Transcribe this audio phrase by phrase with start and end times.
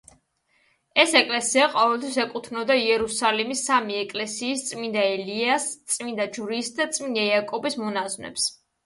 [1.01, 8.49] ეს ეკლესია ყოველთვის ეკუთვნოდა იერუსალიმის სამი ეკლესიის—წმინდა ელიას, წმინდა ჯვრის და წმინდა იაკობის—მონაზვნებს.